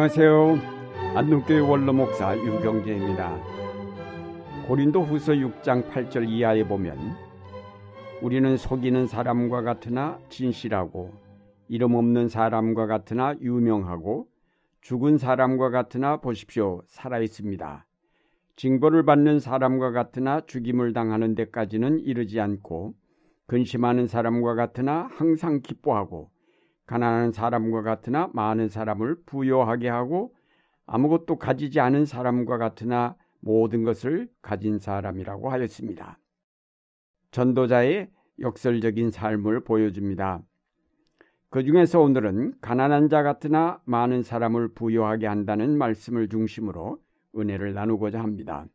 [0.00, 0.56] 안녕하세요.
[1.14, 3.38] 안동교회 원로 목사 유경재입니다.
[4.66, 6.96] 고린도 후서 6장 8절 이하에 보면
[8.22, 11.12] 우리는 속이는 사람과 같으나 진실하고
[11.68, 14.26] 이름 없는 사람과 같으나 유명하고
[14.80, 17.86] 죽은 사람과 같으나 보십시오 살아 있습니다.
[18.56, 22.94] 징벌을 받는 사람과 같으나 죽임을 당하는 데까지는 이르지 않고
[23.46, 26.30] 근심하는 사람과 같으나 항상 기뻐하고
[26.90, 30.34] 가난한 사람과 같으나 많은 사람을 부여하게 하고
[30.86, 36.18] 아무것도 가지지 않은 사람과 같으나 모든 것을 가진 사람이라고 하였습니다.
[37.30, 40.42] 전도자의 역설적인 삶을 보여줍니다.
[41.50, 46.98] 그 중에서 오늘은 가난한 자 같으나 많은 사람을 부여하게 한다는 말씀을 중심으로
[47.38, 48.66] 은혜를 나누고자 합니다.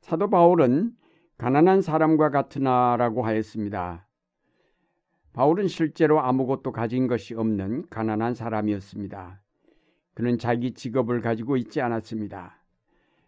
[0.00, 0.92] 사도 바울은
[1.38, 4.06] 가난한 사람과 같으나라고 하였습니다.
[5.32, 9.40] 바울은 실제로 아무것도 가진 것이 없는 가난한 사람이었습니다.
[10.14, 12.62] 그는 자기 직업을 가지고 있지 않았습니다.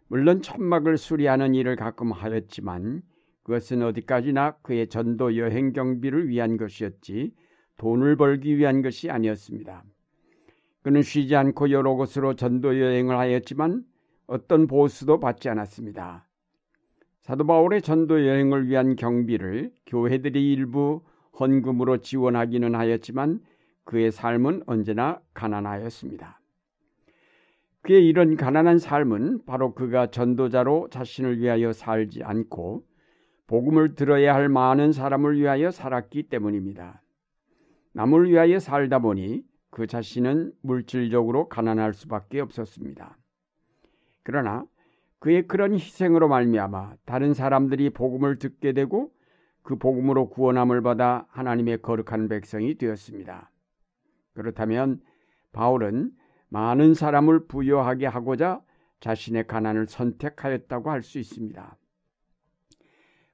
[0.08, 3.02] 물론 천막을 수리하는 일을 가끔 하였지만
[3.42, 7.34] 그것은 어디까지나 그의 전도 여행 경비를 위한 것이었지
[7.78, 9.84] 돈을 벌기 위한 것이 아니었습니다.
[10.82, 13.84] 그는 쉬지 않고 여러 곳으로 전도 여행을 하였지만
[14.26, 16.28] 어떤 보수도 받지 않았습니다.
[17.20, 21.02] 사도 바울의 전도 여행을 위한 경비를 교회들이 일부
[21.38, 23.40] 헌금으로 지원하기는 하였지만
[23.84, 26.40] 그의 삶은 언제나 가난하였습니다.
[27.82, 32.84] 그의 이런 가난한 삶은 바로 그가 전도자로 자신을 위하여 살지 않고
[33.46, 37.02] 복음을 들어야 할 많은 사람을 위하여 살았기 때문입니다.
[37.92, 43.18] 남을 위하여 살다 보니 그 자신은 물질적으로 가난할 수밖에 없었습니다.
[44.22, 44.64] 그러나
[45.18, 49.12] 그의 그런 희생으로 말미암아 다른 사람들이 복음을 듣게 되고
[49.64, 53.50] 그 복음으로 구원함을 받아 하나님의 거룩한 백성이 되었습니다.
[54.34, 55.00] 그렇다면
[55.52, 56.12] 바울은
[56.50, 58.60] 많은 사람을 부여하게 하고자
[59.00, 61.76] 자신의 가난을 선택하였다고 할 수 있습니다.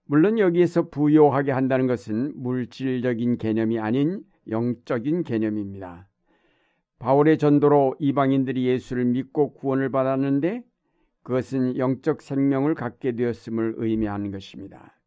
[0.04, 6.08] 물론 여기에서 부여하게 한다는 것은 물질적인 개념이 아닌 영적인 개념입니다.
[7.00, 10.64] 바울의 전도로 이방인들이 예수를 믿고 구원을 받았는데
[11.22, 14.99] 그것은 영적 생명을 갖게 되었음을 의미하는 것입니다.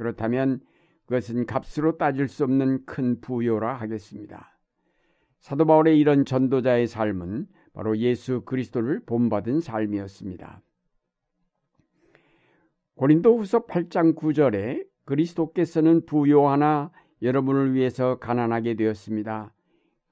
[0.00, 0.60] 그렇다면
[1.04, 4.58] 그것은 값으로 따질 수 없는 큰 부요라 하겠습니다.
[5.40, 10.62] 사도 바울의 이런 전도자의 삶은 바로 예수 그리스도를 본받은 삶이었습니다.
[12.94, 16.90] 고린도 후서 8장 9절에 그리스도께서는 부요하나
[17.20, 19.52] 여러분을 위해서 가난하게 되었습니다.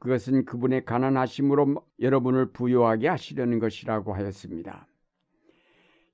[0.00, 4.86] 그것은 그분의 가난하심으로 여러분을 부요하게 하시려는 것이라고 하였습니다.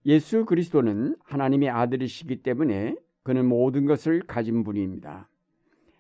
[0.07, 5.29] 예수 그리스도는 하나님의 아들이시기 때문에 그는 모든 것을 가진 분입니다.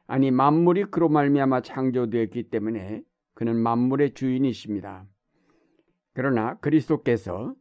[0.06, 3.02] 아니 만물이 그로 말미암아 창조되었기 때문에
[3.34, 5.06] 그는 만물의 주인이십니다.
[6.12, 7.54] 그러나 그리스도께서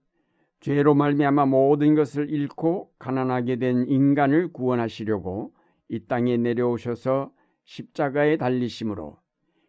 [0.60, 5.54] 죄로 말미암아 모든 것을 잃고 가난하게 된 인간을 구원하시려고
[5.90, 9.18] 이 땅에 내려오셔서 십자가에 달리심으로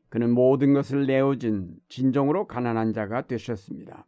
[0.09, 4.07] 그는 모든 것을 내어준 진정으로 가난한 자가 되셨습니다.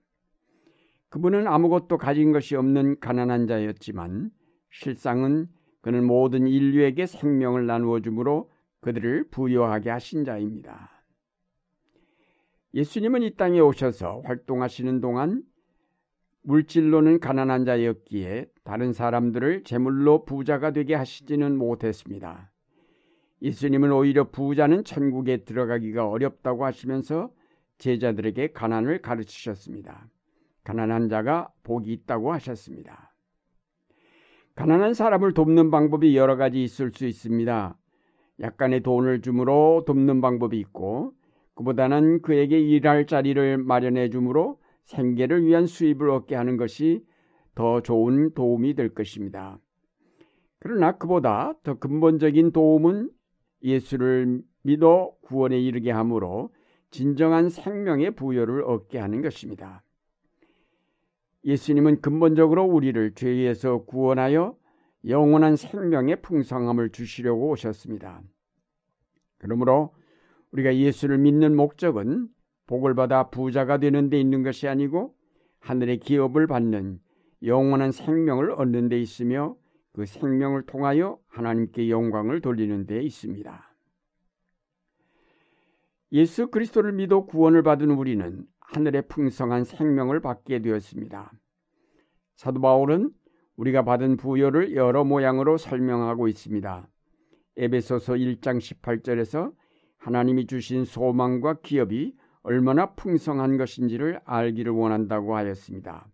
[1.08, 4.30] 그분은 아무것도 가진 것이 없는 가난한 자였지만
[4.70, 5.48] 실상은
[5.86, 10.90] 그는 모든 인류에게 생명을 나누어 주므로 그들을 부여하게 하신 자입니다.
[12.74, 15.44] 예수님은 이 땅에 오셔서 활동하시는 동안
[16.42, 22.50] 물질로는 가난한 자였기에 다른 사람들을 제물로 부자가 되게 하시지는 못했습니다.
[23.42, 27.30] 예수님은 오히려 부자는 천국에 들어가기가 어렵다고 하시면서
[27.78, 30.08] 제자들에게 가난을 가르치셨습니다.
[30.64, 33.15] 가난한 자가 복이 있다고 하셨습니다.
[34.56, 37.76] 가난한 사람을 돕는 방법이 여러 가지 있을 수 있습니다.
[38.40, 41.12] 약간의 돈을 주므로 돕는 방법이 있고
[41.54, 47.04] 그보다는 그에게 일할 자리를 마련해 주므로 생계를 위한 수입을 얻게 하는 것이
[47.54, 49.58] 더 좋은 도움이 될 것입니다.
[50.58, 53.10] 그러나 그보다 더 근본적인 도움은
[53.62, 56.50] 예수를 믿어 구원에 이르게 하므로
[56.90, 59.82] 진정한 생명의 부여를 얻게 하는 것입니다.
[61.46, 64.56] 예수님은 근본적으로 우리를 죄에서 구원하여
[65.06, 68.20] 영원한 생명의 풍성함을 주시려고 오셨습니다.
[69.38, 69.94] 그러므로
[70.50, 72.28] 우리가 예수를 믿는 목적은
[72.66, 75.14] 복을 받아 부자가 되는 데 있는 것이 아니고
[75.60, 76.98] 하늘의 기업을 받는
[77.44, 79.56] 영원한 생명을 얻는 데 있으며
[79.92, 83.76] 그 생명을 통하여 하나님께 영광을 돌리는 데 있습니다.
[86.12, 91.32] 예수 그리스도를 믿어 구원을 받은 우리는 하늘의 풍성한 생명을 받게 되었습니다.
[92.34, 93.10] 사도 바울은
[93.56, 96.88] 우리가 받은 부여를 여러 모양으로 설명하고 있습니다.
[97.56, 99.54] 에베소서 1장 18절에서
[99.96, 106.06] 하나님이 주신 소망과 기업이 얼마나 풍성한 것인지를 알기를 원한다고 하였습니다.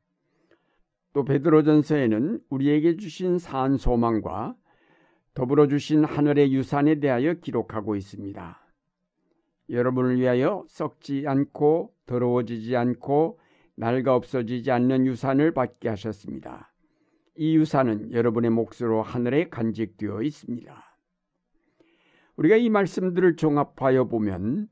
[1.13, 4.55] 또 베드로전서에는 우리에게 주신 산 소망과
[5.35, 8.59] 더불어 주신 하늘의 유산에 대하여 기록하고 있습니다.
[9.69, 13.39] 여러분을 위하여 썩지 않고 더러워지지 않고
[13.77, 16.73] 낡아 없어지지 않는 유산을 받게 하셨습니다.
[17.37, 20.99] 이 유산은 여러분의 몫으로 하늘에 간직되어 있습니다.
[22.37, 24.69] 우리가 이 말씀들을 종합하여 보면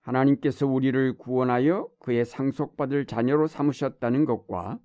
[0.00, 4.78] 하나님께서 우리를 구원하여 그의 상속받을 자녀로 삼으셨다는 것과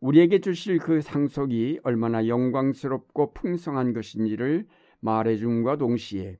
[0.00, 4.66] 우리에게 주실 그 상속이 얼마나 영광스럽고 풍성한 것인지를
[5.00, 6.38] 말해줌과 동시에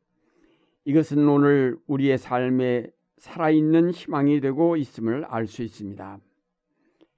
[0.84, 2.87] 이것은 오늘 우리의 삶에
[3.19, 6.19] 살아있는 희망이 되고 있음을 알 수 있습니다.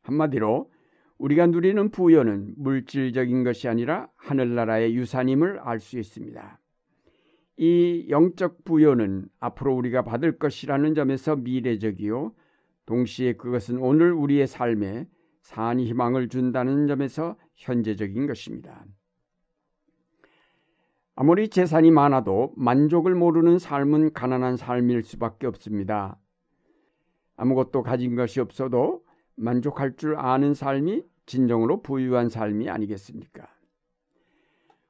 [0.03, 0.71] 한마디로
[1.19, 6.59] 우리가 누리는 부여는 물질적인 것이 아니라 하늘나라의 유산임을 알 수 있습니다.
[7.59, 12.33] 이 영적 부여는 앞으로 우리가 받을 것이라는 점에서 미래적이요.
[12.87, 15.07] 동시에 그것은 오늘 우리의 삶에
[15.43, 18.87] 산 희망을 준다는 점에서 현재적인 것입니다.
[21.21, 26.19] 아무리 재산이 많아도 만족을 모르는 삶은 가난한 삶일 수밖에 없습니다.
[27.37, 29.05] 아무것도 가진 것이 없어도
[29.37, 33.47] 만족할 줄 아는 삶이 진정으로 부유한 삶이 아니겠습니까?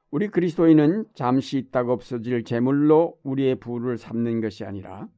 [0.09, 5.09] 우리 그리스도인은 잠시 있다가 없어질 재물로 우리의 부를 삼는 것이 아니라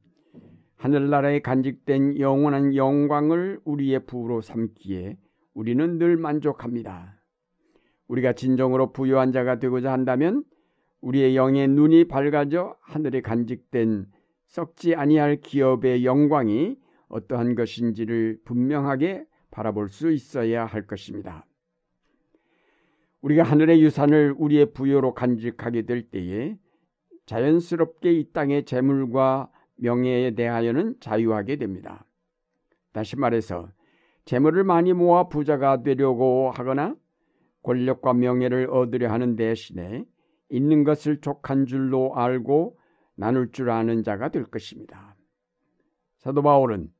[0.74, 5.16] 하늘나라에 간직된 영원한 영광을 우리의 부로 삼기에
[5.54, 7.14] 우리는 늘 만족합니다.
[8.08, 10.42] 우리가 진정으로 부유한 자가 되고자 한다면
[11.04, 14.06] 우리의 영의 눈이 밝아져 하늘에 간직된
[14.46, 16.76] 썩지 아니할 기업의 영광이
[17.08, 21.44] 어떠한 것인지를 분명하게 바라볼 수 있어야 할 것입니다.
[23.20, 26.56] 우리가 하늘의 유산을 우리의 부여로 간직하게 될 때에
[27.26, 32.06] 자연스럽게 이 땅의 재물과 명예에 대하여는 자유하게 됩니다.
[32.92, 33.68] 다시 말해서
[34.24, 36.96] 재물을 많이 모아 부자가 되려고 하거나
[37.62, 40.06] 권력과 명예를 얻으려 하는 대신에
[40.48, 42.78] 있는 것을 족한 줄로 알고
[43.16, 45.16] 나눌 줄 아는 자가 될 것입니다.
[46.18, 46.90] 사도 바울은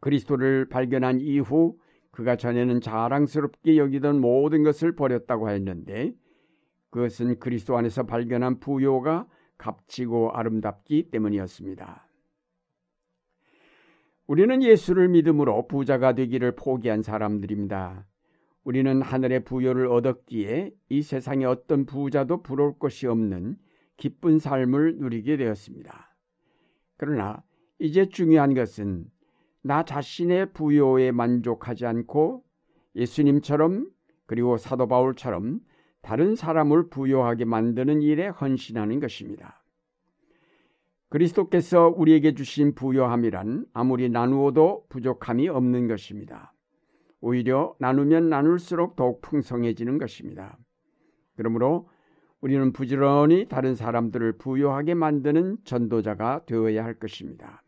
[0.00, 1.78] 그리스도를 발견한 이후
[2.10, 6.14] 그가 전에는 자랑스럽게 여기던 모든 것을 버렸다고 했는데
[6.90, 9.26] 그것은 그리스도 안에서 발견한 부요가
[9.58, 12.06] 값지고 아름답기 때문이었습니다.
[14.26, 18.06] 우리는 예수를 믿음으로 부자가 되기를 포기한 사람들입니다.
[18.64, 23.56] 우리는 하늘의 부여를 얻었기에 이 세상에 어떤 부자도 부러울 것이 없는
[23.96, 26.16] 기쁜 삶을 누리게 되었습니다.
[26.96, 27.42] 그러나
[27.78, 29.04] 이제 중요한 것은
[29.62, 32.42] 나 자신의 부여에 만족하지 않고
[32.96, 33.90] 예수님처럼
[34.26, 35.60] 그리고 사도 바울처럼
[36.00, 39.62] 다른 사람을 부여하게 만드는 일에 헌신하는 것입니다.
[41.10, 46.53] 그리스도께서 우리에게 주신 부여함이란 아무리 나누어도 부족함이 없는 것입니다.
[47.24, 50.58] 오히려 나누면 나눌수록 더욱 풍성해지는 것입니다.
[51.36, 51.88] 그러므로
[52.42, 57.62] 우리는 부지런히 다른 사람들을 부유하게 만드는 전도자가 되어야 할 것입니다.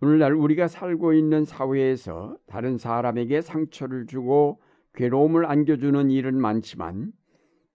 [0.00, 4.62] 오늘날 우리가 살고 있는 사회에서 다른 사람에게 상처를 주고
[4.94, 7.12] 괴로움을 안겨주는 일은 많지만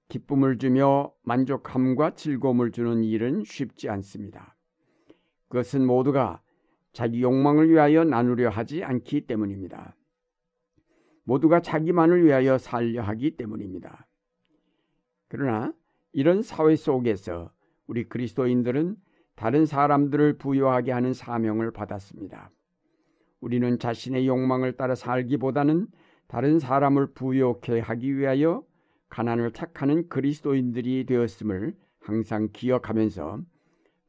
[0.07, 4.55] 기쁨을 주며 만족함과 즐거움을 주는 일은 쉽지 않습니다.
[5.47, 6.41] 그것은 모두가
[6.91, 9.95] 자기 욕망을 위하여 나누려 하지 않기 때문입니다.
[11.29, 14.07] 모두가 자기만을 위하여 살려 하기 때문입니다.
[15.27, 15.71] 그러나
[16.11, 17.51] 이런 사회 속에서
[17.85, 18.95] 우리 그리스도인들은
[19.35, 22.49] 다른 사람들을 부여하게 하는 사명을 받았습니다.
[23.41, 25.87] 우리는 자신의 욕망을 따라 살기보다는
[26.27, 28.63] 다른 사람을 부여케 하기 위하여
[29.09, 33.41] 가난을 택하는 그리스도인들이 되었음을 항상 기억하면서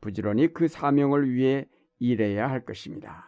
[0.01, 1.67] 부지런히 그 사명을 위해
[1.99, 3.27] 일해야 할 것입니다.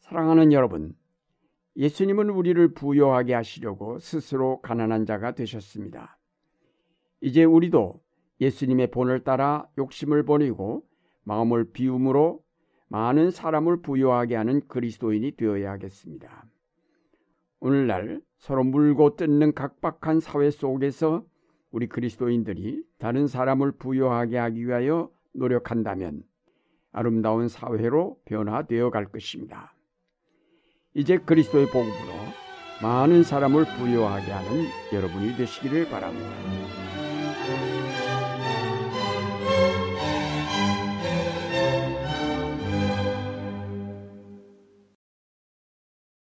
[0.00, 0.96] 사랑하는 여러분,
[1.80, 6.18] 예수님은 우리를 부여하게 하시려고 스스로 가난한 자가 되셨습니다.
[7.22, 8.02] 이제 우리도
[8.38, 10.84] 예수님의 본을 따라 욕심을 버리고
[11.24, 12.44] 마음을 비움으로
[12.88, 16.44] 많은 사람을 부여하게 하는 그리스도인이 되어야 하겠습니다.
[17.60, 21.24] 오늘날 서로 물고 뜯는 각박한 사회 속에서
[21.70, 26.24] 우리 그리스도인들이 다른 사람을 부여하게 하기 위하여 노력한다면
[26.92, 29.72] 아름다운 사회로 변화되어 갈 것입니다.
[30.94, 32.12] 이제 그리스도의 복음으로
[32.82, 36.99] 많은 사람을 부여하게 하는 여러분이 되시기를 바랍니다.